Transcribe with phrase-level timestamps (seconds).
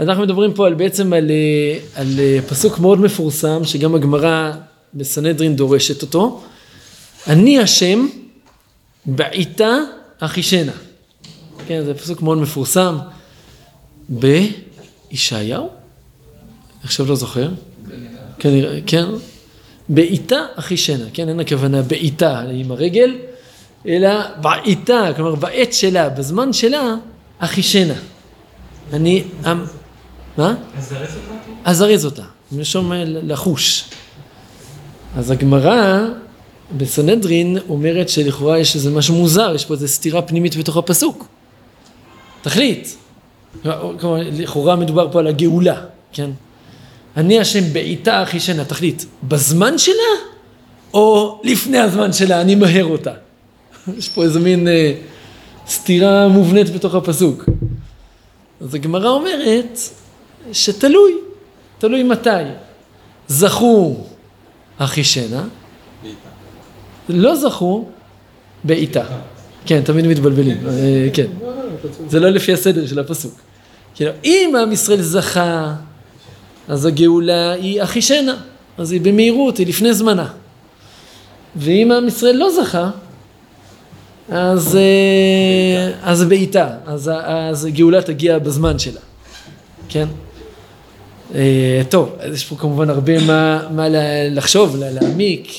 [0.00, 4.52] אנחנו מדברים פה על בעצם על, אה, על אה, פסוק מאוד מפורסם, שגם הגמרא
[4.94, 6.42] בסנהדרין דורשת אותו.
[7.26, 8.06] אני השם
[9.06, 9.76] בעיתה
[10.18, 10.72] אחישנה.
[11.66, 12.96] כן, זה פסוק מאוד מפורסם
[14.08, 15.68] בישעיהו?
[16.84, 17.48] עכשיו לא זוכר.
[18.38, 19.04] כנראה, כן.
[19.88, 23.16] בעיתה אחישנה, כן, אין הכוונה בעיתה עם הרגל,
[23.86, 24.10] אלא
[24.40, 26.94] בעיתה, כלומר בעת שלה, בזמן שלה,
[27.38, 27.94] אחישנה.
[28.92, 29.24] אני,
[30.38, 30.54] מה?
[31.64, 33.84] אזרז אותה, מלשון לחוש.
[35.16, 36.06] אז הגמרא
[36.76, 41.26] בסנהדרין אומרת שלכאורה יש איזה משהו מוזר, יש פה איזה סתירה פנימית בתוך הפסוק.
[42.42, 42.88] תחליט.
[44.00, 46.30] כלומר, לכאורה מדובר פה על הגאולה, כן?
[47.16, 49.94] אני השם בעיתה אחי שנה, תחליט, בזמן שלה
[50.94, 53.12] או לפני הזמן שלה, אני מהר אותה.
[53.98, 54.94] יש פה איזה מין אה,
[55.68, 57.44] סתירה מובנית בתוך הפסוק.
[58.60, 59.78] אז הגמרא אומרת
[60.52, 61.12] שתלוי,
[61.78, 62.30] תלוי מתי.
[63.28, 63.96] זכו
[64.78, 65.44] אחישנה,
[67.08, 67.84] לא זכו
[68.64, 69.04] בעיטה.
[69.66, 71.26] כן, תמיד מתבלבלים, אה, כן.
[72.08, 73.34] זה לא לפי הסדר של הפסוק.
[73.94, 75.74] כאילו, אם עם ישראל זכה,
[76.68, 78.36] אז הגאולה היא אחישנה,
[78.78, 80.28] אז היא במהירות, היא לפני זמנה.
[81.56, 82.90] ואם עם ישראל לא זכה,
[84.28, 89.00] אז, אה, אז בעיטה, אז, אז גאולה תגיע בזמן שלה,
[89.88, 90.08] כן?
[91.34, 93.86] אה, טוב, יש פה כמובן הרבה מה, מה
[94.30, 95.52] לחשוב, להעמיק.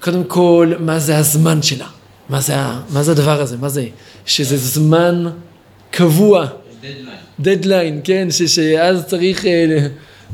[0.00, 1.86] קודם כל, מה זה הזמן שלה?
[2.28, 2.54] מה זה,
[2.90, 3.56] מה זה הדבר הזה?
[3.56, 3.86] מה זה?
[4.26, 5.24] שזה זמן
[5.90, 6.46] קבוע.
[6.80, 7.18] דדליין.
[7.40, 9.46] דדליין, כן, ש, שאז צריך...
[9.46, 9.86] אה,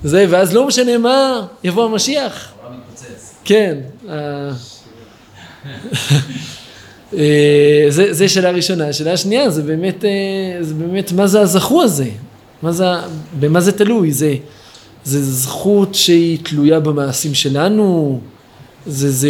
[0.05, 2.53] זה, ואז לא משנה מה, יבוא המשיח.
[3.45, 3.79] כן.
[7.19, 8.93] אה, זה, זה שאלה ראשונה.
[8.93, 10.05] שאלה שנייה זה באמת,
[10.61, 12.09] זה באמת מה זה הזכו הזה?
[12.65, 12.85] מה זה,
[13.41, 14.13] במה זה תלוי?
[14.13, 14.35] זה,
[15.05, 18.21] זה זכות שהיא תלויה במעשים שלנו?
[18.87, 19.29] זה, זה,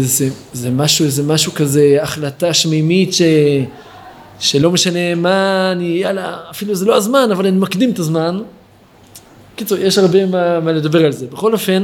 [0.00, 3.22] זה, זה משהו, זה משהו כזה, החלטה שמימית ש,
[4.40, 8.40] שלא משנה מה, אני, יאללה, אפילו זה לא הזמן, אבל אני מקדים את הזמן.
[9.56, 11.26] קיצור, יש הרבה מה, מה לדבר על זה.
[11.26, 11.82] בכל אופן,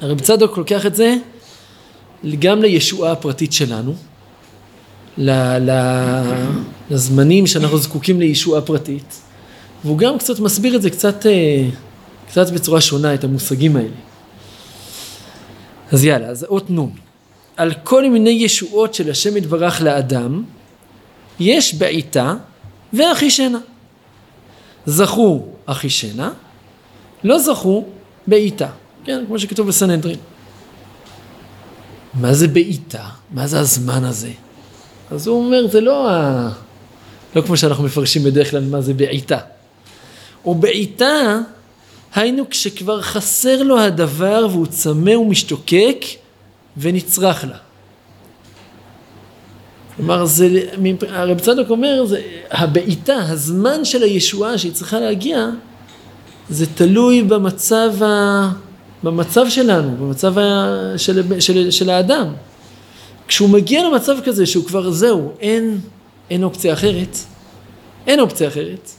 [0.00, 1.16] הרב צדוק לוקח את זה
[2.38, 3.94] גם לישועה הפרטית שלנו,
[5.18, 5.70] ל, ל,
[6.90, 9.20] לזמנים שאנחנו זקוקים לישועה פרטית,
[9.84, 11.68] והוא גם קצת מסביר את זה קצת, אה,
[12.28, 13.96] קצת בצורה שונה, את המושגים האלה.
[15.92, 16.90] אז יאללה, אז אות נון.
[17.56, 20.44] על כל מיני ישועות של השם יתברך לאדם,
[21.40, 22.34] יש בעיטה
[22.92, 23.58] ואחישנה.
[24.86, 26.30] זכו אחישנה,
[27.24, 27.84] לא זכו
[28.26, 28.68] בעיטה.
[29.04, 30.18] כן, כמו שכתוב בסנהדרין.
[32.14, 33.08] מה זה בעיטה?
[33.30, 34.30] מה זה הזמן הזה?
[35.10, 36.50] אז הוא אומר, זה לא ה...
[37.36, 39.38] לא כמו שאנחנו מפרשים בדרך כלל מה זה בעיטה.
[40.46, 41.38] ובעיטה,
[42.14, 46.04] היינו כשכבר חסר לו הדבר והוא צמא ומשתוקק
[46.76, 47.56] ונצרך לה.
[49.96, 50.60] כלומר, זה,
[51.08, 55.48] הרב צדוק אומר, זה, הבעיטה, הזמן של הישועה שהיא צריכה להגיע,
[56.50, 58.50] זה תלוי במצב ה...
[59.02, 60.34] במצב שלנו, במצב
[60.96, 62.32] של, של, של האדם.
[63.28, 65.78] כשהוא מגיע למצב כזה שהוא כבר זהו, אין,
[66.30, 67.16] אין אופציה אחרת,
[68.06, 68.90] אין אופציה אחרת,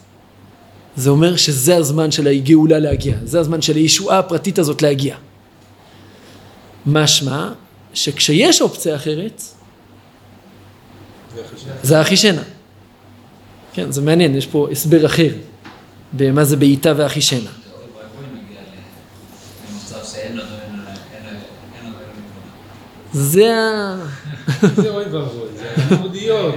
[0.96, 5.16] זה אומר שזה הזמן של הגאולה להגיע, זה הזמן של הישועה הפרטית הזאת להגיע.
[6.86, 7.52] משמע
[7.94, 9.42] שכשיש אופציה אחרת,
[11.82, 12.42] זה אחישנה.
[13.72, 15.32] כן, זה מעניין, יש פה הסבר אחר
[16.12, 17.50] במה זה בעיטה ואחישנה.
[23.12, 23.96] זה ה...
[24.76, 26.54] זה אוי ואבוי, זה יהודיות.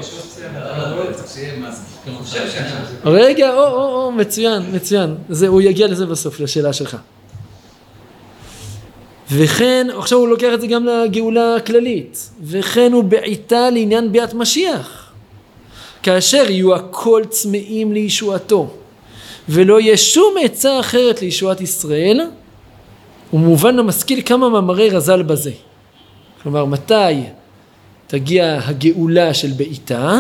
[3.06, 5.16] רגע, או, או, או, מצוין, מצוין.
[5.30, 6.98] זה, הוא יגיע לזה בסוף, לשאלה שלך.
[9.32, 15.12] וכן, עכשיו הוא לוקח את זה גם לגאולה הכללית, וכן הוא בעיטה לעניין ביאת משיח.
[16.04, 18.74] כאשר יהיו הכל צמאים לישועתו,
[19.50, 22.22] ולא יהיה שום עצה אחרת לישועת ישראל,
[23.34, 25.52] ומובן המשכיל כמה מאמרי רז"ל בזה.
[26.44, 27.24] כלומר, מתי
[28.10, 30.20] תגיע הגאולה של בעיטה?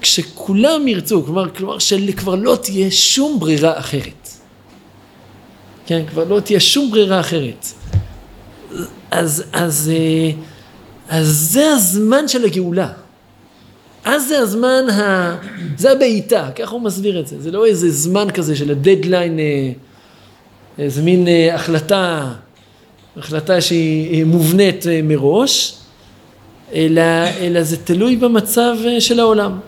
[0.00, 4.28] כשכולם ירצו, כלומר, כלומר שכבר לא תהיה שום ברירה אחרת.
[5.86, 7.66] כן, כבר לא תהיה שום ברירה אחרת.
[9.10, 10.30] אז, אז, אה,
[11.08, 12.92] אז זה הזמן של הגאולה.
[14.04, 15.36] אז זה הזמן, ה...
[15.76, 17.40] זה הבעיטה, ככה הוא מסביר את זה.
[17.40, 19.72] זה לא איזה זמן כזה של הדדליין, אה,
[20.78, 22.32] איזה מין אה, החלטה
[23.16, 25.78] החלטה שהיא מובנית אה, מראש,
[26.72, 27.02] אלא,
[27.40, 29.60] אלא זה תלוי במצב אה, של העולם.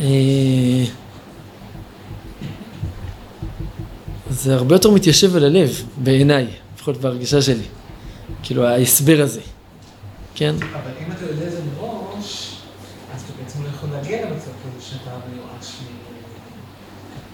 [0.00, 0.84] אה,
[4.30, 7.64] זה הרבה יותר מתיישב על הלב, בעיניי, לפחות בהרגישה שלי.
[8.42, 9.40] כאילו, ההסבר הזה,
[10.34, 10.54] כן?
[10.72, 12.56] אבל אם אתה יודע זה מראש,
[13.14, 15.76] אז אתה בעצם לא יכול להגיע למצב כזה שאתה מיואש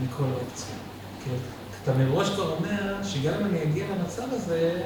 [0.04, 0.74] מכל אופציה.
[1.22, 1.36] כאילו,
[1.82, 2.54] אתה מראש כבר
[3.22, 4.82] שגם אם אני אגיע למצב הזה,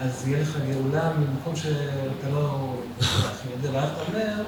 [0.00, 4.44] אז יהיה לך גאולה ממקום שאתה לא הכי יודע, ואז אתה אומר,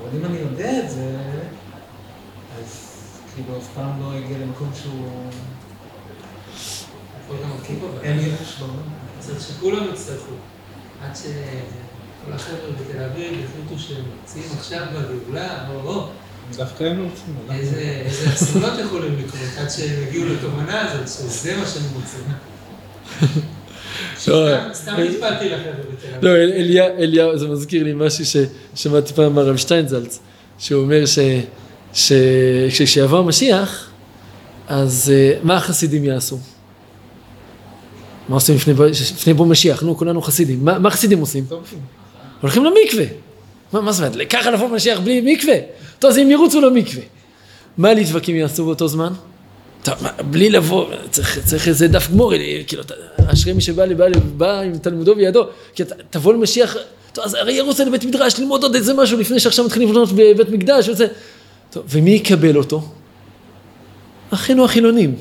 [0.00, 1.16] אבל אם אני יודע את זה,
[2.58, 2.96] אז
[3.34, 5.30] כאילו אף פעם לא אגיע למקום שהוא...
[8.02, 8.32] אין לי
[9.20, 10.32] צריך שכולם יצטרכו.
[11.02, 16.08] עד שכל החבר'ה בתל אביב החליטו שהם יוצאים עכשיו בגאולה, או או,
[16.56, 17.34] דווקא הם לא רוצים.
[18.04, 22.20] איזה אסונות יכולים לקרות עד שהם יגיעו לתובנה הזאת, שזה מה שהם רוצים.
[24.18, 26.18] סתם- סתם נטפלתי לחבר'ה.
[26.22, 28.24] לא, אל- אליה, אליהו, זה מזכיר לי משהו
[28.74, 30.18] ששמעתי פעם מהרב שטיינזלץ,
[30.58, 31.02] שהוא אומר
[31.94, 33.90] שכשיבוא המשיח,
[34.68, 36.38] אז אה, מה החסידים יעשו?
[38.28, 38.74] מה עושים לפני,
[39.34, 39.82] בוא- משיח?
[39.82, 40.64] נו, כולנו חסידים.
[40.64, 41.44] מה, מה החסידים עושים?
[42.40, 43.04] הולכים למקווה.
[43.72, 44.28] מה, מה זאת אומרת?
[44.30, 45.54] ככה לבוא משיח בלי מקווה?
[45.98, 47.02] טוב, אז הם ירוצו למקווה.
[47.78, 49.12] מה ליטבקים יעשו באותו זמן?
[49.82, 49.94] טוב,
[50.30, 52.82] בלי לבוא, צריך, צריך איזה דף גמור, אה, כאילו,
[53.32, 54.06] אשרי מי שבא לבא,
[54.36, 56.76] בא עם תלמודו בידו, כי תבוא למשיח,
[57.12, 60.48] טוב, אז הרי ירוץ לבית מדרש ללמוד עוד איזה משהו לפני שעכשיו מתחילים לבנות בבית
[60.48, 61.06] מקדש וזה.
[61.70, 62.88] טוב, ומי יקבל אותו?
[64.30, 65.14] אחינו החילונים.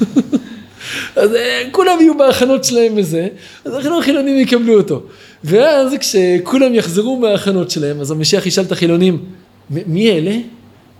[1.16, 3.28] אז אה, כולם יהיו בהכנות שלהם וזה,
[3.64, 5.02] אז אחינו החילונים יקבלו אותו.
[5.44, 9.24] ואז כשכולם יחזרו מההכנות שלהם, אז המשיח ישאל את החילונים,
[9.70, 10.36] "מ- מי אלה?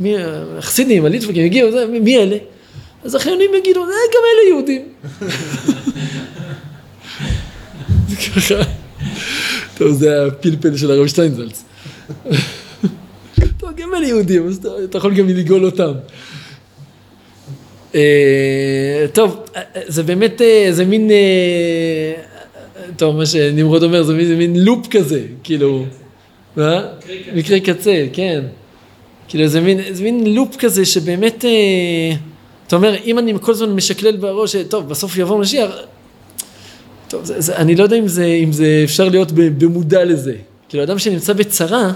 [0.00, 0.14] מי,
[0.58, 1.69] החסידים, הליטבקים הגיעו,
[2.02, 2.37] מי אלה?
[3.04, 4.82] אז החילונים יגידו, "אה, גם אלה יהודים.
[8.08, 8.54] זה ככה.
[9.78, 11.64] טוב, זה הפלפל של הרב שטיינזלץ.
[13.58, 15.92] טוב, גם אלה יהודים, אז אתה, יכול גם לגאול אותם.
[17.94, 20.40] אה, טוב, אה, אה, זה באמת,
[20.70, 21.10] זה מין,
[22.96, 25.84] טוב, מה שנמרוד אומר, זה מין, מין לופ כזה, כאילו,
[26.56, 26.82] מה?
[27.34, 28.44] מקרה קצה, כן.
[29.28, 31.50] כאילו, זה מין, זה מין לופ כזה שבאמת, אה,
[32.66, 35.70] אתה אומר, אם אני כל הזמן משקלל בראש, אה, טוב, בסוף יבוא משיח,
[37.08, 40.34] טוב, זה, זה, אני לא יודע אם זה, אם זה אפשר להיות במודע לזה.
[40.69, 41.92] כאילו, אדם שנמצא בצרה,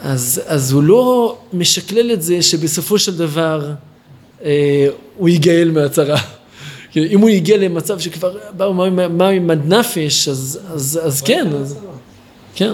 [0.00, 3.70] אז, אז הוא לא משקלל את זה שבסופו של דבר
[4.44, 6.20] אה, הוא ייגאל מהצרה.
[6.94, 8.74] כאילו, אם הוא הגיע למצב שכבר באו
[9.10, 11.78] מים עד נפש, אז, אז, אז כן, אז,
[12.54, 12.72] כן.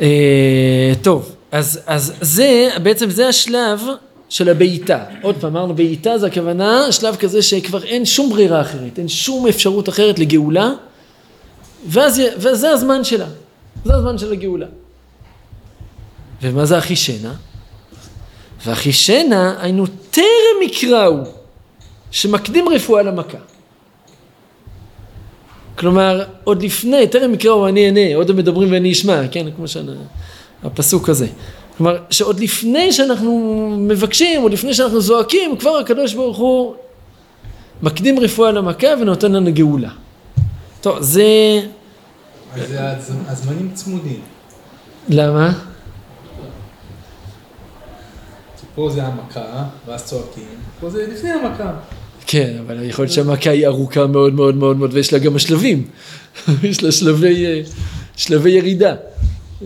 [0.00, 3.80] אה, טוב, אז, אז זה, בעצם זה השלב
[4.28, 5.04] של הבעיטה.
[5.22, 9.46] עוד פעם, אמרנו בעיטה זה הכוונה, שלב כזה שכבר אין שום ברירה אחרת, אין שום
[9.46, 10.72] אפשרות אחרת לגאולה,
[11.88, 13.26] ואז, וזה הזמן שלה,
[13.84, 14.66] זה הזמן של הגאולה.
[16.42, 17.34] ומה זה אחישנה?
[18.66, 20.24] ואחישנה היינו טרם
[20.62, 21.16] יקראו,
[22.10, 23.38] שמקדים רפואה למכה.
[25.78, 31.08] כלומר, עוד לפני, טרם יקראו אני אענה, עוד הם מדברים ואני אשמע, כן, כמו שהפסוק
[31.08, 31.26] הזה.
[31.76, 33.30] כלומר, שעוד לפני שאנחנו
[33.78, 36.74] מבקשים, עוד לפני שאנחנו זועקים, כבר הקדוש ברוך הוא
[37.82, 39.88] מקדים רפואה למכה ונותן לנו גאולה.
[40.80, 41.24] טוב, זה...
[42.54, 44.20] אז זה הז- הזמנים צמודים.
[45.08, 45.52] למה?
[48.74, 50.44] פה זה המכה, ואז צועקים,
[50.80, 51.72] פה זה לפני המכה.
[52.26, 55.86] כן, אבל יכול להיות שהמכה היא ארוכה מאוד מאוד מאוד מאוד, ויש לה גם שלבים.
[56.62, 57.60] יש לה שלבי, אה,
[58.16, 58.94] שלבי ירידה.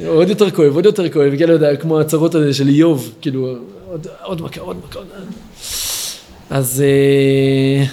[0.07, 3.57] עוד יותר כואב, עוד יותר כואב, לא יודע, כמו הצרות האלה של איוב, כאילו,
[3.87, 5.07] עוד, עוד מכה, עוד מכה, עוד...
[6.51, 7.85] אז, אה,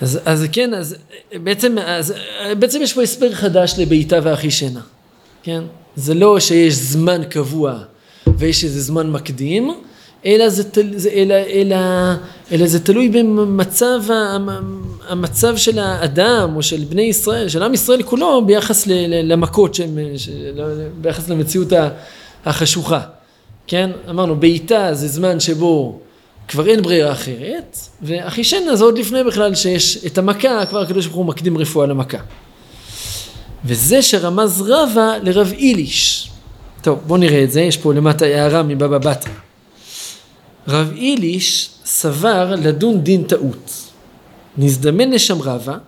[0.00, 0.96] אז, אז כן, אז
[1.42, 2.14] בעצם, אז,
[2.58, 4.80] בעצם יש פה הסבר חדש לבעיטה ואחישנה,
[5.42, 5.62] כן?
[5.98, 7.78] זה לא שיש זמן קבוע
[8.38, 9.74] ויש איזה זמן מקדים,
[10.26, 11.76] אלא זה, תל- זה, אלא, אלא,
[12.52, 14.00] אלא זה תלוי במצב,
[15.08, 19.74] המצב של האדם או של בני ישראל, של עם ישראל כולו ביחס ל- ל- למכות,
[19.74, 20.60] שהם, של,
[21.00, 21.68] ביחס למציאות
[22.44, 23.00] החשוכה,
[23.66, 23.90] כן?
[24.10, 25.98] אמרנו בעיטה זה זמן שבו
[26.48, 31.16] כבר אין ברירה אחרת, ואחישנה זה עוד לפני בכלל שיש את המכה, כבר הקדוש ברוך
[31.16, 32.18] הוא מקדים רפואה למכה.
[33.64, 36.30] וזה שרמז רבה לרב איליש.
[36.82, 39.32] טוב, בואו נראה את זה, יש פה למטה הערה מבבא בתרא.
[40.68, 43.88] רב איליש סבר לדון דין טעות.
[44.56, 45.78] נזדמן לשם רבה,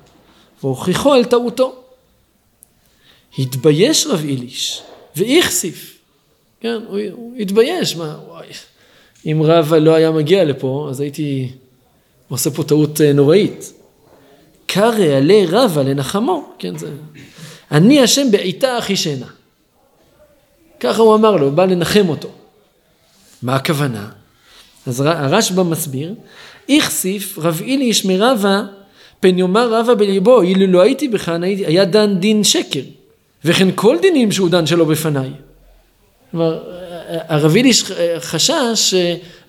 [0.63, 1.75] והוכיחו על טעותו.
[3.39, 4.83] התבייש רב איליש,
[5.17, 5.99] והכסיף.
[6.61, 8.47] כן, הוא, הוא התבייש, מה, וואי.
[9.27, 11.53] אם רבה לא היה מגיע לפה, אז הייתי
[12.29, 13.73] עושה פה טעות אה, נוראית.
[14.67, 16.91] קרא עלי רבה לנחמו, כן, זה...
[17.73, 19.27] אני השם בעיתה אחישנה.
[20.81, 22.29] ככה הוא אמר לו, הוא בא לנחם אותו.
[23.43, 24.09] מה הכוונה?
[24.87, 26.15] אז הרשב"א מסביר,
[26.69, 28.63] איכסיף רב אילי ישמי רבא
[29.21, 32.81] פן יאמר רבא בליבו, אילו לא הייתי בכאן היה דן דין שקר,
[33.45, 35.31] וכן כל דינים שהוא דן שלא בפניי.
[36.31, 36.63] כלומר,
[37.09, 37.71] הרב אילי
[38.19, 38.95] חשש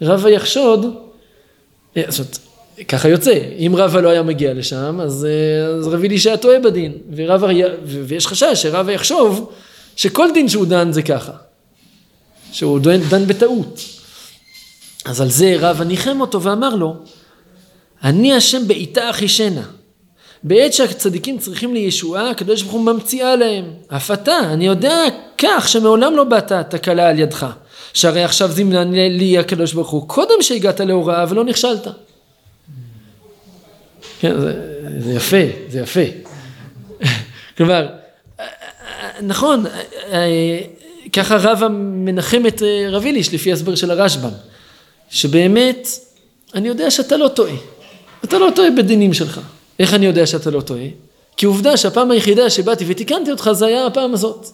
[0.01, 2.39] שרבא יחשוד, זאת אומרת,
[2.87, 5.27] ככה יוצא, אם רבא לא היה מגיע לשם, אז,
[5.79, 7.47] אז רב אילי שהיה טועה בדין, ורבא,
[7.85, 9.51] ויש חשש שרבא יחשוב
[9.95, 11.31] שכל דין שהוא דן זה ככה,
[12.51, 13.79] שהוא דן, דן בטעות.
[15.05, 16.95] אז על זה רבא ניחם אותו ואמר לו,
[18.03, 19.63] אני השם בעיתה אחישנה.
[20.43, 23.65] בעת שהצדיקים צריכים לישועה, הקדוש ברוך הוא ממציאה להם.
[23.87, 25.03] אף אתה, אני יודע
[25.37, 27.47] כך שמעולם לא באת תקלה על ידך.
[27.93, 31.87] שהרי עכשיו זימנה לי הקדוש ברוך הוא, קודם שהגעת להוראה ולא נכשלת.
[34.21, 34.53] כן, זה,
[34.99, 35.37] זה יפה,
[35.69, 35.99] זה יפה.
[37.57, 37.87] כלומר,
[39.21, 39.65] נכון,
[41.13, 42.61] ככה רבא מנחם את
[42.91, 44.29] רב איליש לפי הסבר של הרשב"ם,
[45.09, 45.87] שבאמת,
[46.55, 47.53] אני יודע שאתה לא טועה.
[48.23, 49.39] אתה לא טועה בדינים שלך.
[49.79, 50.85] איך אני יודע שאתה לא טועה?
[51.37, 54.47] כי עובדה שהפעם היחידה שבאתי ותיקנתי אותך זה היה הפעם הזאת.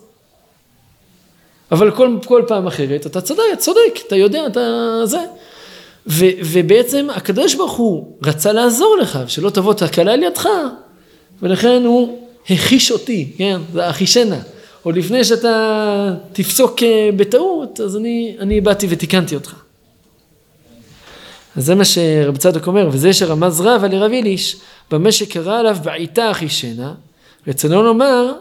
[1.72, 4.62] אבל כל, כל פעם אחרת אתה צודק, צודק, אתה יודע, אתה
[5.04, 5.20] זה.
[6.10, 10.50] ו, ובעצם הקדוש ברוך הוא רצה לעזור לך, שלא תבוא תקלה על ידך,
[11.42, 14.40] ולכן הוא הכיש אותי, כן, זה אחישנה.
[14.86, 19.54] או לפני שאתה תפסוק אה, בטעות, אז אני, אני באתי ותיקנתי אותך.
[21.56, 24.56] אז זה מה שרב צדוק אומר, וזה שרמז רבא לרב איליש,
[24.92, 26.94] במה שקרא עליו בעיטה אחישנה,
[27.48, 28.34] רצונו לומר,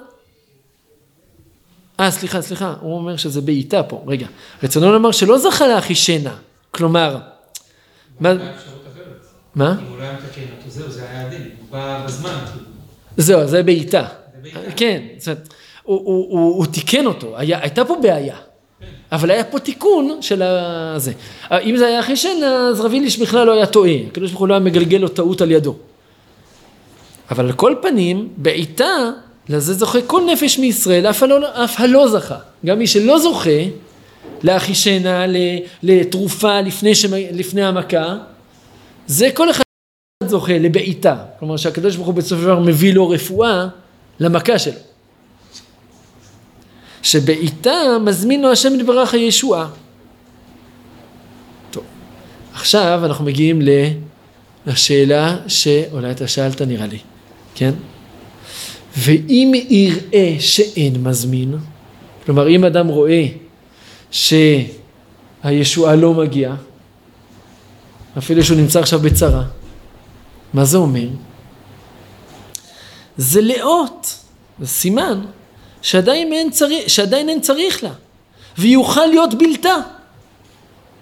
[2.01, 4.27] אה סליחה סליחה, הוא אומר שזה בעיטה פה, רגע,
[4.63, 6.35] רצונו לומר שלא זכה לאחישנה,
[6.71, 7.17] כלומר,
[8.21, 8.35] מה?
[9.55, 9.77] מה?
[9.81, 12.39] אם הוא לא היה מתקן אותו, זהו, זה היה הדין, הוא בא בזמן.
[13.17, 14.07] זהו, זה בעיטה.
[14.77, 15.49] כן, זאת אומרת,
[15.83, 18.37] הוא, תיקן אותו, הייתה פה בעיה.
[19.13, 21.13] אבל היה פה תיקון של הזה.
[21.53, 23.93] אם זה היה אחרי שינה, אז רב איליש בכלל לא היה טועה.
[24.11, 25.77] הקדוש ברוך הוא לא היה מגלגל לו טעות על ידו.
[27.31, 29.11] אבל על כל פנים, בעיטה,
[29.49, 32.39] לזה זוכה כל נפש מישראל, אף הלא, אף הלא זכה.
[32.67, 33.51] גם מי שלא זוכה
[34.43, 35.25] לאחישנה,
[35.83, 38.17] לתרופה לפני, שמ, לפני המכה,
[39.07, 39.63] זה כל אחד
[40.25, 41.17] זוכה לבעיטה.
[41.39, 43.67] כלומר שהקדוש ברוך הוא בסופו של דבר מביא לו רפואה
[44.21, 44.81] למכה שלו.
[47.03, 49.69] שבעיטה מזמין לו השם יתברך הישועה.
[51.71, 51.85] טוב,
[52.55, 53.63] עכשיו אנחנו מגיעים
[54.67, 56.99] לשאלה שאולי אתה שאלת נראה לי,
[57.55, 57.73] כן?
[58.97, 61.55] ואם יראה שאין מזמין,
[62.25, 63.27] כלומר אם אדם רואה
[64.11, 66.57] שהישועה לא מגיעה,
[68.19, 69.45] אפילו שהוא נמצא עכשיו בצרה,
[70.55, 71.09] מה זה אומר?
[73.17, 74.19] זה לאות,
[74.61, 75.21] זה סימן
[75.83, 77.93] שעדיין אין, צריך, שעדיין אין צריך לה,
[78.59, 79.75] ויוכל להיות בלתה.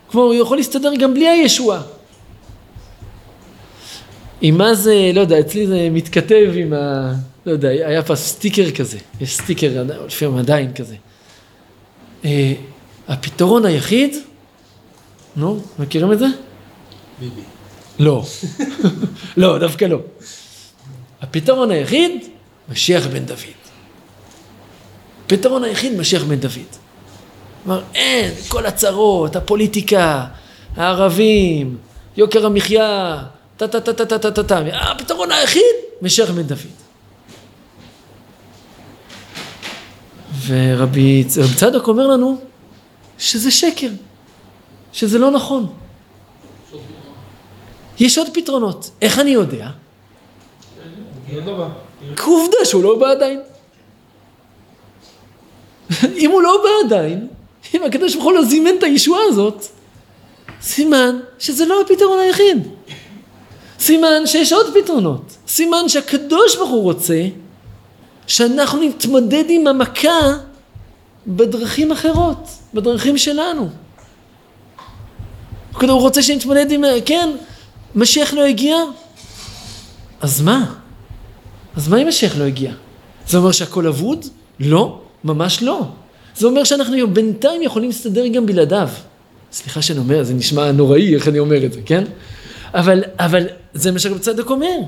[0.06, 1.82] כלומר, הוא יכול להסתדר גם בלי הישועה.
[4.40, 7.12] עם מה זה, לא יודע, אצלי זה מתכתב עם ה...
[7.46, 10.96] לא יודע, היה פעם סטיקר כזה, יש סטיקר לפעמים עדיין כזה.
[13.08, 14.16] הפתרון היחיד,
[15.36, 16.26] נו, מכירים את זה?
[17.20, 17.40] ביבי.
[17.98, 18.24] לא,
[19.36, 19.98] לא, דווקא לא.
[21.22, 22.10] הפתרון היחיד,
[22.68, 23.38] משיח בן דוד.
[25.26, 26.52] הפתרון היחיד משיח בן דוד.
[27.64, 30.26] כלומר, אין, כל הצרות, הפוליטיקה,
[30.76, 31.76] הערבים,
[32.16, 33.22] יוקר המחיה,
[33.56, 36.58] טה טה טה טה טה טה טה טה, הפתרון היחיד, משיח בן דוד.
[40.46, 41.24] ורבי
[41.56, 42.38] צדוק אומר לנו
[43.18, 43.90] שזה שקר,
[44.92, 45.72] שזה לא נכון.
[48.00, 48.90] יש עוד פתרונות.
[49.02, 49.70] איך אני יודע?
[52.24, 53.40] עובדה שהוא לא בא עדיין.
[56.16, 57.28] אם הוא לא בא עדיין,
[57.74, 59.66] אם הקדוש ברוך הוא לא זימן את הישועה הזאת,
[60.62, 62.68] סימן שזה לא הפתרון היחיד.
[63.80, 65.36] סימן שיש עוד פתרונות.
[65.48, 67.26] סימן שהקדוש ברוך הוא רוצה
[68.26, 70.38] שאנחנו נתמודד עם המכה
[71.26, 73.68] בדרכים אחרות, בדרכים שלנו.
[75.80, 76.84] הוא רוצה שנתמודד עם...
[77.04, 77.30] כן,
[77.94, 78.76] משיח לא הגיע?
[80.20, 80.74] אז מה?
[81.76, 82.72] אז מה אם משיח לא הגיע?
[83.28, 84.26] זה אומר שהכל אבוד?
[84.60, 85.00] לא.
[85.24, 85.80] ממש לא.
[86.36, 88.88] זה אומר שאנחנו בינתיים יכולים להסתדר גם בלעדיו.
[89.52, 92.04] סליחה שאני אומר, זה נשמע נוראי איך אני אומר את זה, כן?
[92.74, 94.78] אבל, אבל זה מה שרב צדוק אומר.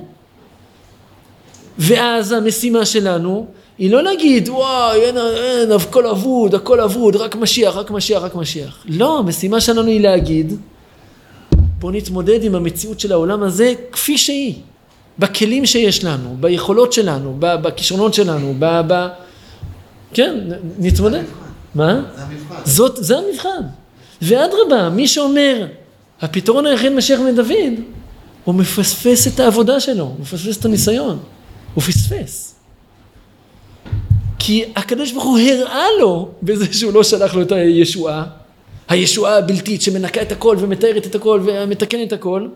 [1.78, 3.46] ואז המשימה שלנו
[3.78, 8.34] היא לא להגיד, וואי, אין, אין, הכל אבוד, הכל אבוד, רק משיח, רק משיח, רק
[8.34, 8.84] משיח.
[8.88, 10.52] לא, המשימה שלנו היא להגיד,
[11.78, 14.54] בואו נתמודד עם המציאות של העולם הזה כפי שהיא.
[15.18, 18.80] בכלים שיש לנו, ביכולות שלנו, בכישרונות שלנו, ב...
[18.86, 19.06] ב
[20.12, 20.38] כן,
[20.78, 21.22] נתמודד.
[21.74, 22.02] מה?
[22.16, 22.54] זה המבחן.
[22.64, 23.62] זאת, זה המבחן.
[24.22, 25.66] ואדרבה, מי שאומר,
[26.20, 27.80] הפתרון היחיד משיח בן דוד,
[28.44, 31.18] הוא מפספס את העבודה שלו, הוא מפספס את הניסיון,
[31.76, 32.54] הוא פספס.
[34.38, 38.24] כי הקדוש ברוך הוא הראה לו בזה שהוא לא שלח לו את הישועה,
[38.88, 42.48] הישועה הבלתית שמנקה את הכל ומתארת את הכל ומתקנת את הכל,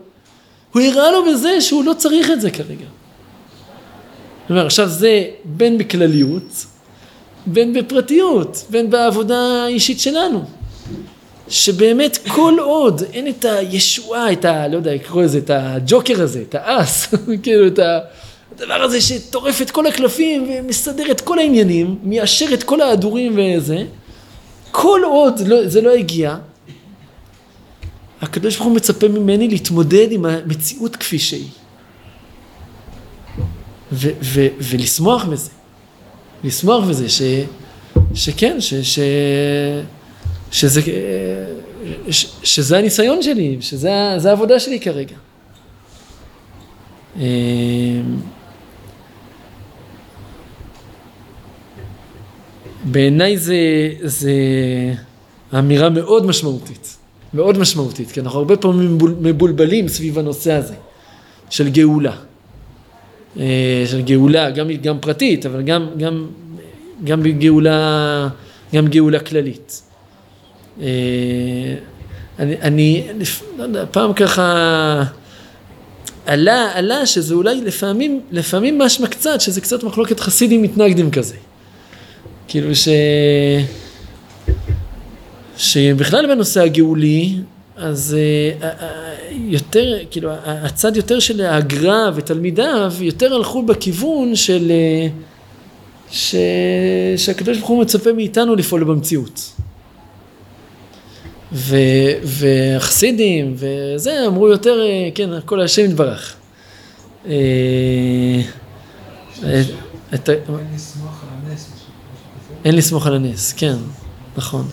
[0.71, 2.85] הוא הראה לו בזה שהוא לא צריך את זה כרגע.
[4.41, 6.65] זאת אומרת, עכשיו זה בין בכלליות,
[7.45, 10.45] בין בפרטיות, בין בעבודה האישית שלנו.
[11.49, 14.67] שבאמת כל עוד אין את הישועה, את ה...
[14.67, 17.13] לא יודע, לקרוא לזה, את הג'וקר הזה, את האס,
[17.43, 17.79] כאילו את
[18.61, 23.83] הדבר הזה שטורף את כל הקלפים ומסדר את כל העניינים, מיישר את כל ההדורים וזה,
[24.71, 26.37] כל עוד לא, זה לא הגיע,
[28.21, 31.49] הקדוש ברוך הוא מצפה ממני להתמודד עם המציאות כפי שהיא.
[33.91, 35.49] ולשמוח בזה.
[36.43, 37.21] לשמוח בזה ש,
[38.13, 38.99] שכן, ש, ש,
[40.51, 40.81] שזה,
[42.09, 45.15] ש, שזה הניסיון שלי, שזה העבודה שלי כרגע.
[52.83, 53.57] בעיניי זה,
[54.01, 54.33] זה
[55.59, 56.97] אמירה מאוד משמעותית,
[57.33, 60.75] מאוד משמעותית, כי אנחנו הרבה פעמים מבולבלים סביב הנושא הזה
[61.49, 62.15] של גאולה.
[63.39, 66.27] אה, של גאולה, גם, גם פרטית, אבל גם, גם,
[67.03, 68.27] גם גאולה,
[68.75, 69.81] גם גאולה כללית.
[70.81, 70.87] אה,
[72.39, 73.07] אני, אני
[73.57, 75.03] לא יודע, פעם ככה
[76.25, 81.35] עלה, עלה שזה אולי לפעמים, לפעמים משמע קצת, שזה קצת מחלוקת חסידים מתנגדים כזה.
[82.51, 82.87] כאילו ש...
[85.57, 87.35] שבכלל בנושא הגאולי,
[87.75, 88.17] אז
[88.61, 88.63] uh,
[89.31, 94.71] יותר, כאילו, הצד יותר של הגר"א ותלמידיו, יותר הלכו בכיוון של...
[96.11, 96.35] ש...
[97.17, 99.51] שהקדוש ברוך הוא מצפה מאיתנו לפעול במציאות.
[101.53, 101.75] ו...
[102.23, 104.81] והחסידים וזה אמרו יותר,
[105.15, 106.35] כן, הכל השם יתברך.
[110.13, 110.29] את...
[112.65, 113.75] אין לסמוך על הנס, כן,
[114.37, 114.67] נכון.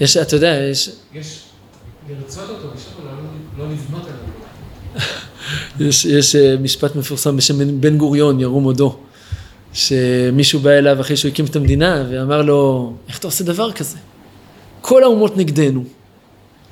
[0.00, 0.90] יש, אתה יודע, יש...
[1.14, 1.42] יש
[2.08, 3.06] לרצות אותו בשביל
[3.58, 5.06] לא, לא לבנות עליו.
[5.88, 8.96] יש, יש משפט מפורסם בשם בן גוריון, ירום הודו,
[9.72, 13.96] שמישהו בא אליו אחרי שהוא הקים את המדינה ואמר לו, איך אתה עושה דבר כזה?
[14.80, 15.84] כל האומות נגדנו,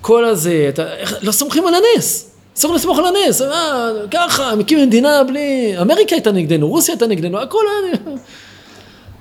[0.01, 4.87] כל הזה, אתה, איך, לא סומכים על הנס, אסור לסמוך על הנס, מה, ככה, מקים
[4.87, 8.17] מדינה בלי, אמריקה הייתה נגדנו, רוסיה הייתה נגדנו, הכל היה...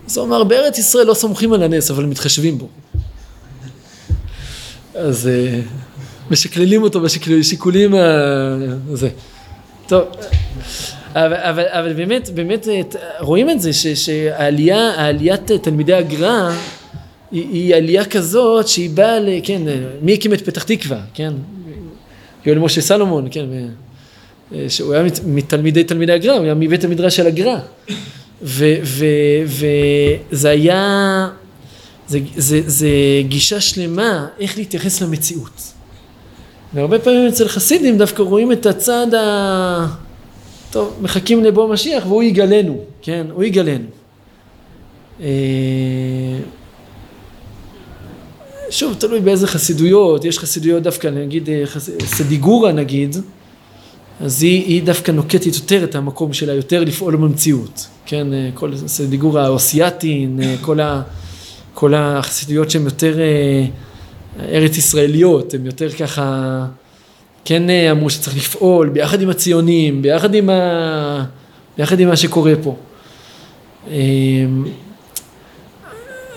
[0.08, 2.68] אז הוא אמר, בארץ ישראל לא סומכים על הנס, אבל מתחשבים בו.
[4.96, 5.60] אז אה,
[6.32, 7.94] משקללים אותו בשיקולים
[8.92, 9.10] הזה.
[9.88, 10.04] טוב,
[11.16, 12.68] אבל, אבל, אבל באמת, באמת
[13.20, 16.52] רואים את זה, ש, שהעלייה, העליית תלמידי הגר"א
[17.32, 19.62] היא, היא עלייה כזאת שהיא באה, ל, כן,
[20.02, 21.34] מי הקים את פתח תקווה, כן?
[22.46, 23.46] יואל משה סלומון, כן,
[24.68, 27.60] שהוא היה מתלמידי תלמידי הגר"א, הוא היה מבית המדרש של הגר"א.
[28.44, 31.28] וזה היה,
[32.08, 32.88] זה, זה, זה
[33.28, 35.74] גישה שלמה איך להתייחס למציאות.
[36.74, 39.88] והרבה פעמים אצל חסידים דווקא רואים את הצד ה...
[40.72, 43.28] טוב, מחכים לבוא משיח והוא יגלנו, כן?
[43.32, 43.86] הוא יגלנו.
[45.22, 45.28] אה,
[48.70, 51.64] שוב, תלוי באיזה חסידויות, יש חסידויות דווקא, נגיד אה,
[52.06, 53.16] סדיגורה נגיד,
[54.24, 58.78] אז היא, היא דווקא נוקטת יותר את המקום שלה, יותר לפעול במציאות, כן, אה, כל
[58.88, 61.02] סדיגור האוסייתין, אה, כל, ה,
[61.74, 63.66] כל החסידויות שהן יותר אה,
[64.50, 66.66] ארץ ישראליות, הן יותר ככה,
[67.46, 71.26] כן אמרו שצריך לפעול ביחד עם הציונים, ביחד עם, ה,
[71.78, 72.76] ביחד עם מה שקורה פה.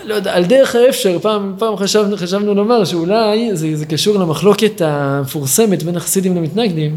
[0.04, 4.80] לא יודע, על דרך האפשר, פעם, פעם חשבנו, חשבנו לומר שאולי זה, זה קשור למחלוקת
[4.80, 6.96] המפורסמת בין החסידים למתנגדים,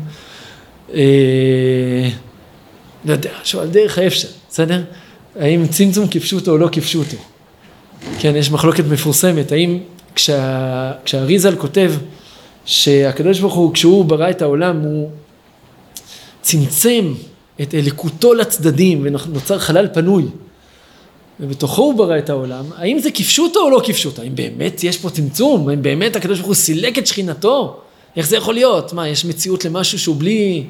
[3.05, 4.81] לא יודע, שוב, על דרך האפשר, בסדר?
[5.39, 7.17] האם צמצום כיפשו אותו או לא כיפשו אותו?
[8.19, 9.79] כן, יש מחלוקת מפורסמת, האם
[10.15, 11.93] כשה, כשהריזל כותב
[12.65, 15.09] שהקדוש ברוך הוא, כשהוא ברא את העולם, הוא
[16.41, 17.13] צמצם
[17.61, 20.25] את אליקותו לצדדים ונוצר חלל פנוי,
[21.39, 24.21] ובתוכו הוא ברא את העולם, האם זה כיפשו אותו או לא כיפשו אותו?
[24.21, 25.69] האם באמת יש פה צמצום?
[25.69, 27.81] האם באמת הקדוש ברוך הוא סילק את שכינתו?
[28.15, 28.93] איך זה יכול להיות?
[28.93, 30.63] מה, יש מציאות למשהו שהוא בלי,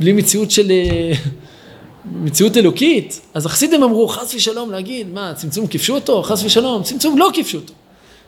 [0.00, 0.70] בלי מציאות של...
[0.70, 1.12] אה,
[2.12, 3.20] מציאות אלוקית?
[3.34, 6.22] אז החסידים אמרו, חס ושלום להגיד, מה, צמצום כיפשו אותו?
[6.22, 7.72] חס ושלום, צמצום לא כיפשו אותו.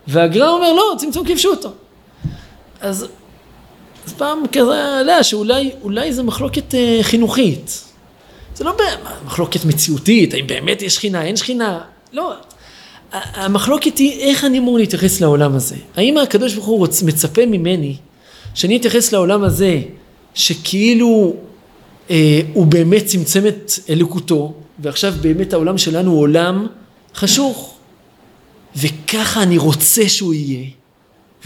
[0.07, 1.71] והגר"א אומר, לא, צמצום כיפשו אותו.
[2.81, 3.07] אז,
[4.07, 7.85] אז פעם כזה עליה שאולי זה מחלוקת uh, חינוכית.
[8.55, 8.73] זה לא
[9.27, 11.81] מחלוקת מציאותית, האם באמת יש שכינה, אין שכינה.
[12.13, 12.33] לא,
[13.13, 15.77] המחלוקת היא איך אני אמור להתייחס לעולם הזה.
[15.97, 17.97] האם הקדוש ברוך הוא מצפה ממני
[18.55, 19.81] שאני אתייחס לעולם הזה
[20.35, 21.35] שכאילו
[22.11, 26.67] אה, הוא באמת צמצם את אלוקותו ועכשיו באמת העולם שלנו הוא עולם
[27.15, 27.77] חשוך.
[28.77, 30.67] וככה אני רוצה שהוא יהיה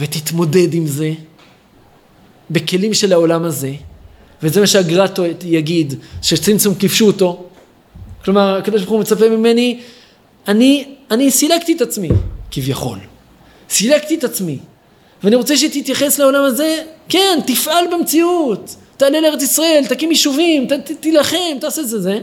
[0.00, 1.12] ותתמודד עם זה
[2.50, 3.72] בכלים של העולם הזה.
[4.42, 7.44] וזה מה שהגרטו יגיד שצמצום כיבשו אותו.
[8.24, 9.80] כלומר הקדוש ברוך הוא מצפה ממני
[10.48, 12.08] אני, אני סילקתי את עצמי
[12.50, 12.98] כביכול.
[13.70, 14.58] סילקתי את עצמי
[15.24, 16.82] ואני רוצה שתתייחס לעולם הזה.
[17.08, 18.76] כן תפעל במציאות.
[18.96, 22.20] תעלה לארץ ישראל תקים יישובים ת, ת, תילחם תעשה את זה זה.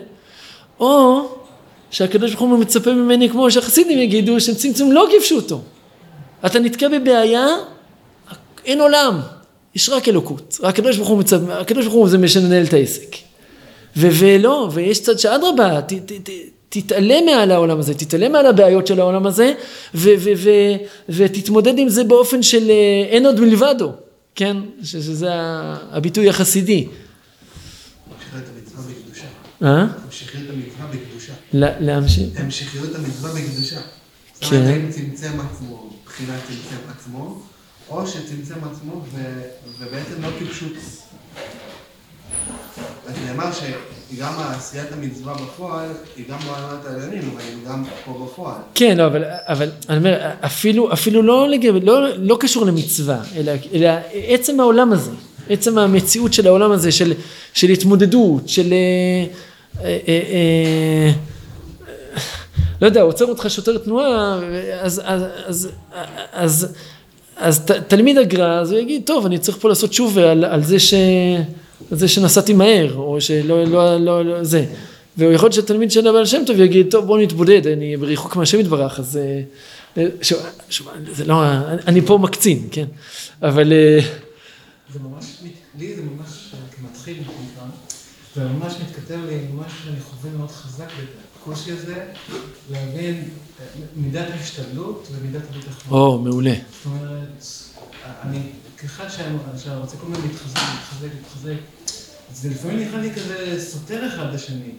[0.79, 1.21] או
[1.91, 5.61] שהקדוש ברוך הוא מצפה ממני כמו שהחסידים יגידו שצמצום לא כיבשו אותו.
[6.45, 7.47] אתה נתקע בבעיה
[8.65, 9.19] אין עולם.
[9.75, 10.57] יש רק אלוקות.
[10.61, 13.15] רק הקדוש ברוך הוא מצפה הקדוש ברוך הוא זה מי שמנהל את העסק.
[13.95, 15.79] ולא ויש צד שאדרבה
[16.73, 19.53] תתעלם מעל העולם הזה, תתעלם מעל הבעיות של העולם הזה
[19.95, 20.75] ו- ו- ו-
[21.09, 22.75] ותתמודד עם זה באופן של אה,
[23.09, 23.91] אין עוד מלבדו,
[24.35, 24.57] כן?
[24.83, 25.27] ש- שזה
[25.91, 26.87] הביטוי החסידי.
[28.11, 29.25] המשכיות המצווה בקדושה.
[29.63, 29.85] אה?
[30.05, 31.33] המשכיות המצווה בקדושה.
[31.53, 32.27] ל- להמשיך.
[32.39, 33.79] המשכיות המצווה בקדושה.
[34.33, 34.55] זאת כן.
[34.55, 37.41] אומרת, האם צמצם עצמו, מבחינת צמצם עצמו,
[37.89, 39.03] או שצמצם עצמו
[39.79, 40.73] ובעצם לא כפשוט.
[43.11, 48.55] אז נאמר שגם עשיית המצווה בפועל היא גם בעולמות העליונים, אבל היא גם פה בפועל.
[48.75, 53.51] כן, לא, אבל, אבל אני אומר, אפילו, אפילו לא, לגב, לא, לא קשור למצווה, אלא,
[53.73, 55.11] אלא עצם העולם הזה,
[55.49, 57.13] עצם המציאות של העולם הזה, של,
[57.53, 58.73] של התמודדות, של...
[58.73, 59.27] אה,
[59.83, 61.11] אה, אה,
[62.81, 64.39] לא יודע, עוצר אותך שוטר תנועה,
[64.81, 65.69] אז, אז, אז,
[66.31, 66.67] אז,
[67.37, 70.63] אז ת, תלמיד הגר"א, אז הוא יגיד, טוב, אני צריך פה לעשות שובה על, על
[70.63, 70.93] זה, ש,
[71.91, 74.65] על זה שנסעתי מהר, או שלא, לא, לא, לא, זה.
[75.17, 78.99] ויכול להיות שתלמיד של הבעל שם טוב יגיד, טוב, בוא נתבודד, אני רחוק מהשם יתברך,
[78.99, 79.19] אז...
[79.97, 81.43] אה, שוב, שוב, זה לא,
[81.87, 82.85] אני פה מקצין, כן,
[83.41, 83.73] אבל...
[83.73, 83.99] אה,
[84.93, 85.25] זה ממש,
[85.79, 87.65] לי זה ממש, אה, כמתחיל, שנקרא,
[88.35, 91.05] זה ממש מתכתב לי עם משהו שאני חווה מאוד חזק בזה.
[91.41, 92.05] הקושי הזה,
[92.71, 93.15] להבין
[93.59, 95.99] אה, מידת ההשתדלות ומידת הביטחון.
[95.99, 96.53] או, מעולה.
[96.53, 97.45] זאת אומרת,
[98.23, 98.39] אני,
[98.77, 101.61] כאחד שה- שרוצה כל הזמן להתחזק, להתחזק, להתחזק,
[102.33, 104.71] זה לפעמים נראה לי כזה סותר אחד לשני.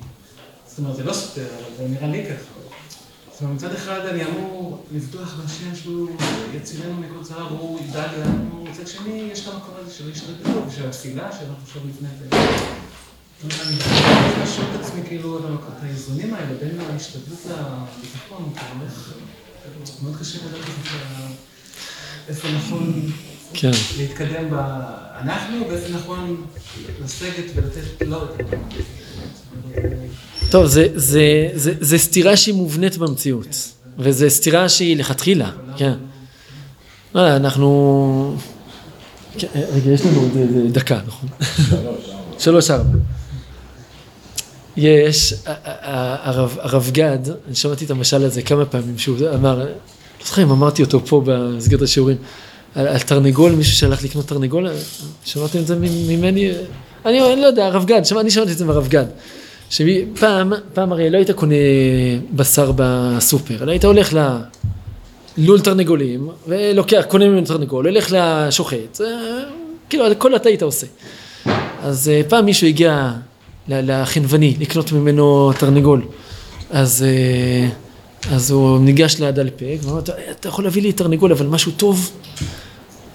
[0.68, 2.52] זאת אומרת, זה לא סותר, אבל זה נראה לי ככה.
[3.32, 6.10] זאת אומרת, מצד אחד אני אמור לבטוח בשם שהוא
[6.54, 10.88] יצילנו מכל צרה והוא ידאג לנו, מצד שני יש את המקום הזה של השתדלות ושל
[10.88, 12.36] התפילה שאנחנו עכשיו לפני זה.
[13.44, 15.44] אני צריך לשאול את עצמי כאילו את
[15.78, 19.12] את האיזונים האלה בין ההשתדלות לביטחון, כאילו איך...
[20.02, 20.60] מאוד קשה לדעת
[22.28, 23.10] איפה- נכון
[23.54, 23.70] כן.
[23.98, 24.54] להתקדם ב...
[25.22, 26.44] אנחנו, ואיפה נכון
[27.04, 28.40] לסגת ולתת לו את.
[30.50, 35.92] טוב, זה, זה, זה, זה סתירה שהיא מובנית במציאות, וזו סתירה שהיא לכתחילה, כן.
[37.14, 38.36] לא, אנחנו...
[39.38, 41.28] כן, רגע, יש לנו עוד איזה דקה, נכון?
[42.38, 42.98] שלוש, ארבע.
[44.76, 49.58] יש, ה- ה- הרב, הרב גד, אני שמעתי את המשל הזה כמה פעמים, שהוא אמר,
[49.58, 49.64] לא
[50.26, 52.16] זוכר אם אמרתי אותו פה במסגרת השיעורים,
[52.74, 54.68] על, על תרנגול, מישהו שהלך לקנות תרנגול,
[55.24, 55.76] שמעתם את זה
[56.08, 56.50] ממני?
[57.06, 59.04] אני, אני לא יודע, הרב גד, שמע, אני שמעתי את זה מהרב גד.
[59.70, 61.54] שפעם, פעם הרי לא היית קונה
[62.34, 64.16] בשר בסופר, אלא היית הולך
[65.38, 69.06] ללול תרנגולים, ולוקח, קונה ממנו תרנגול, הולך לשוחט, אה,
[69.90, 70.86] כאילו הכל אתה היית עושה.
[71.82, 73.12] אז אה, פעם מישהו הגיע
[73.68, 76.02] לחנווני לקנות ממנו תרנגול,
[76.70, 77.68] אז, אה,
[78.34, 82.10] אז הוא ניגש לדלפק, ואמר, "אתה- אתה יכול להביא לי תרנגול, אבל משהו טוב?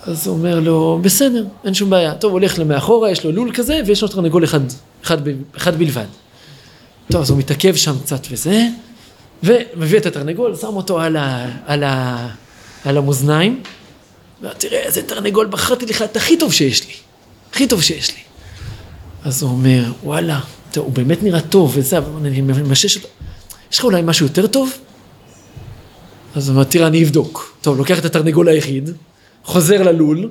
[0.07, 2.15] אז הוא אומר לו, בסדר, אין שום בעיה.
[2.15, 4.59] טוב, הולך למאחורה, יש לו לול כזה, ויש לו תרנגול אחד,
[5.03, 5.17] אחד,
[5.57, 6.05] אחד בלבד.
[7.11, 8.67] טוב, אז הוא מתעכב שם קצת וזה,
[9.43, 12.27] ומביא את התרנגול, שם אותו על, ה, על, ה,
[12.85, 13.61] על המאזניים,
[14.41, 16.93] ואומר, תראה איזה תרנגול, בחרתי לך את הכי טוב שיש לי,
[17.51, 18.21] הכי טוב שיש לי.
[19.23, 20.39] אז הוא אומר, וואלה,
[20.71, 23.07] טוב, הוא באמת נראה טוב וזה, אבל אני ממשש אותו.
[23.71, 24.73] יש לך אולי משהו יותר טוב?
[26.35, 27.57] אז הוא אומר, תראה, אני אבדוק.
[27.61, 28.89] טוב, לוקח את התרנגול היחיד,
[29.47, 30.29] חוזר ללול,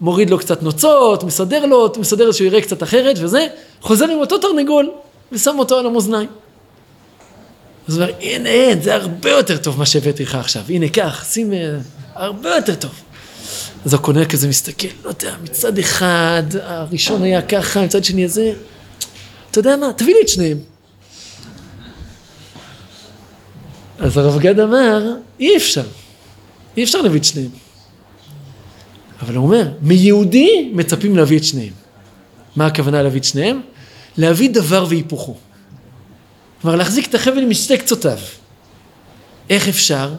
[0.00, 3.46] מוריד לו קצת נוצות, מסדר לו, מסדר שהוא יראה קצת אחרת וזה,
[3.80, 4.90] חוזר עם אותו תרנגול
[5.32, 6.28] ושם אותו על המאזניים.
[7.88, 11.24] אז הוא אומר, הנה, אין, זה הרבה יותר טוב מה שהבאתי לך עכשיו, הנה, קח,
[11.30, 11.78] שים, אה,
[12.14, 12.90] הרבה יותר טוב.
[13.84, 18.52] אז הקונה כזה מסתכל, לא יודע, מצד אחד הראשון היה ככה, מצד שני הזה,
[19.50, 20.58] אתה יודע מה, תביא לי את שניהם.
[23.98, 25.02] אז הרב גד אמר,
[25.40, 25.84] אי אפשר,
[26.76, 27.50] אי אפשר להביא את שניהם.
[29.22, 31.72] אבל הוא אומר, מיהודי מצפים להביא את שניהם.
[32.56, 33.60] מה הכוונה להביא את שניהם?
[34.18, 35.34] להביא דבר והיפוכו.
[36.62, 38.18] כלומר, להחזיק את החבל משתי קצותיו.
[39.50, 40.12] איך אפשר?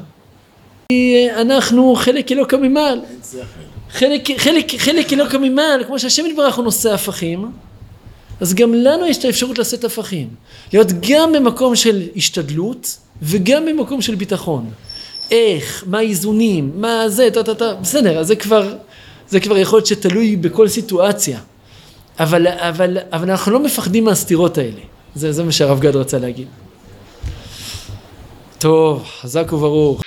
[0.89, 2.99] כי אנחנו חלק אלוקא ממעל.
[3.91, 7.51] חלק, חלק, חלק אלוקא ממעל, כמו שהשם יתברך הוא נושא הפכים,
[8.41, 10.27] אז גם לנו יש את האפשרות לשאת הפכים.
[10.73, 14.69] להיות גם במקום של השתדלות וגם במקום של ביטחון.
[15.31, 18.73] איך, מה האיזונים, מה זה, טה טה טה, בסדר, אז זה כבר,
[19.29, 21.39] זה כבר יכול להיות שתלוי בכל סיטואציה.
[22.19, 24.81] אבל, אבל, אבל אנחנו לא מפחדים מהסתירות האלה.
[25.15, 26.47] זה, זה מה שהרב גד רצה להגיד.
[28.57, 30.02] טוב, חזק וברוך.